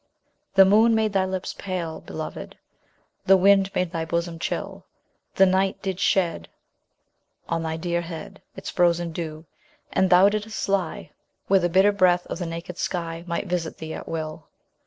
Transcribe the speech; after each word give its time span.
The 0.55 0.65
moon 0.65 0.95
made 0.95 1.13
thy 1.13 1.25
lips 1.25 1.53
pale, 1.59 1.99
beloved; 2.01 2.57
The 3.27 3.37
wind 3.37 3.69
made 3.75 3.91
thy 3.91 4.03
bosom 4.03 4.39
chill: 4.39 4.83
The 5.35 5.45
night 5.45 5.79
did 5.83 5.99
shed 5.99 6.49
On 7.47 7.61
thy 7.61 7.77
dear 7.77 8.01
head 8.01 8.41
Its 8.55 8.71
frozen 8.71 9.11
dew, 9.11 9.45
and 9.93 10.09
thou 10.09 10.27
didst 10.27 10.67
lie 10.67 11.11
Where 11.45 11.59
the 11.59 11.69
bitter 11.69 11.91
breath 11.91 12.25
of 12.25 12.39
the 12.39 12.47
naked 12.47 12.79
sky 12.79 13.23
Might 13.27 13.45
visit 13.45 13.77
thee 13.77 13.93
at 13.93 14.07
will. 14.07 14.47